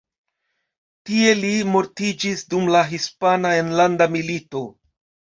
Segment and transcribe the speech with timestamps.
[1.09, 4.63] Tie li mortiĝis dum la Hispana Enlanda Milito.